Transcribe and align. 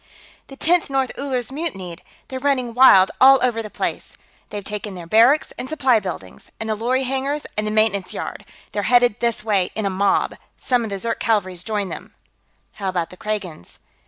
"The 0.47 0.55
Tenth 0.55 0.89
North 0.89 1.11
Uller's 1.15 1.51
mutinied; 1.51 2.01
they're 2.27 2.39
running 2.39 2.73
wild 2.73 3.11
all 3.21 3.37
over 3.43 3.61
the 3.61 3.69
place. 3.69 4.17
They've 4.49 4.63
taken 4.63 4.95
their 4.95 5.05
barracks 5.05 5.53
and 5.59 5.69
supply 5.69 5.99
buildings, 5.99 6.49
and 6.59 6.67
the 6.67 6.73
lorry 6.73 7.03
hangars 7.03 7.45
and 7.55 7.67
the 7.67 7.71
maintenance 7.71 8.11
yard; 8.11 8.43
they're 8.71 8.81
headed 8.89 9.19
this 9.19 9.43
way 9.43 9.69
in 9.75 9.85
a 9.85 9.91
mob. 9.91 10.33
Some 10.57 10.83
of 10.83 10.89
the 10.89 10.97
Zirk 10.97 11.19
Cavalry's 11.19 11.63
joined 11.63 11.91
them." 11.91 12.15
"How 12.71 12.89
about 12.89 13.11
the 13.11 13.15
Kragans?" 13.17 13.77